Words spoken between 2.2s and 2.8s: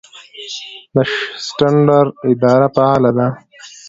اداره